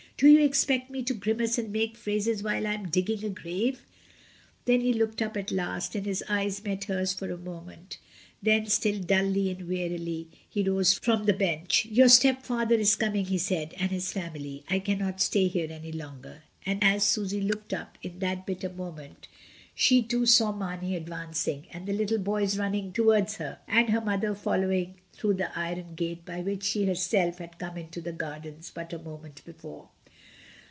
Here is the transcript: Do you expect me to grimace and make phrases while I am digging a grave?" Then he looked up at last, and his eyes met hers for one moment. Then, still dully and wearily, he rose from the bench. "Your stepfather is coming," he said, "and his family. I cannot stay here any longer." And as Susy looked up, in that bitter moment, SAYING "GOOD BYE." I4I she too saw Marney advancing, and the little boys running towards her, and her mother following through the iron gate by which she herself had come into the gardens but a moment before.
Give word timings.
Do 0.17 0.27
you 0.27 0.45
expect 0.45 0.91
me 0.91 1.01
to 1.05 1.15
grimace 1.15 1.57
and 1.57 1.71
make 1.71 1.97
phrases 1.97 2.43
while 2.43 2.67
I 2.67 2.75
am 2.75 2.89
digging 2.89 3.25
a 3.25 3.29
grave?" 3.29 3.81
Then 4.65 4.81
he 4.81 4.93
looked 4.93 5.19
up 5.19 5.35
at 5.35 5.49
last, 5.51 5.95
and 5.95 6.05
his 6.05 6.23
eyes 6.29 6.63
met 6.63 6.83
hers 6.83 7.11
for 7.11 7.27
one 7.29 7.43
moment. 7.43 7.97
Then, 8.39 8.67
still 8.67 8.99
dully 8.99 9.49
and 9.49 9.67
wearily, 9.67 10.27
he 10.47 10.61
rose 10.61 10.93
from 10.93 11.25
the 11.25 11.33
bench. 11.33 11.85
"Your 11.87 12.07
stepfather 12.07 12.75
is 12.75 12.93
coming," 12.95 13.25
he 13.25 13.39
said, 13.39 13.73
"and 13.79 13.89
his 13.89 14.13
family. 14.13 14.63
I 14.69 14.77
cannot 14.77 15.21
stay 15.21 15.47
here 15.47 15.71
any 15.71 15.91
longer." 15.91 16.43
And 16.67 16.83
as 16.83 17.03
Susy 17.03 17.41
looked 17.41 17.73
up, 17.73 17.97
in 18.03 18.19
that 18.19 18.45
bitter 18.45 18.69
moment, 18.69 19.27
SAYING 19.73 19.73
"GOOD 19.73 19.73
BYE." 19.73 19.73
I4I 19.73 19.73
she 19.73 20.01
too 20.03 20.25
saw 20.27 20.51
Marney 20.51 20.95
advancing, 20.95 21.65
and 21.73 21.87
the 21.87 21.93
little 21.93 22.19
boys 22.19 22.59
running 22.59 22.93
towards 22.93 23.37
her, 23.37 23.57
and 23.67 23.89
her 23.89 24.01
mother 24.01 24.35
following 24.35 24.97
through 25.13 25.33
the 25.33 25.57
iron 25.57 25.95
gate 25.95 26.23
by 26.25 26.41
which 26.41 26.61
she 26.61 26.85
herself 26.85 27.39
had 27.39 27.57
come 27.57 27.75
into 27.75 27.99
the 28.01 28.13
gardens 28.13 28.71
but 28.71 28.93
a 28.93 28.99
moment 28.99 29.43
before. 29.45 29.89